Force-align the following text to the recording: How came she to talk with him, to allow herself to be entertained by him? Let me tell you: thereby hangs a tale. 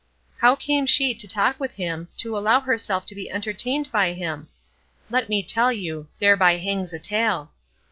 How 0.39 0.55
came 0.55 0.87
she 0.87 1.13
to 1.13 1.27
talk 1.27 1.59
with 1.59 1.75
him, 1.75 2.07
to 2.17 2.35
allow 2.35 2.59
herself 2.59 3.05
to 3.05 3.13
be 3.13 3.29
entertained 3.29 3.91
by 3.91 4.13
him? 4.13 4.47
Let 5.11 5.29
me 5.29 5.43
tell 5.43 5.71
you: 5.71 6.07
thereby 6.17 6.57
hangs 6.57 6.91
a 6.91 6.97
tale. 6.97 7.51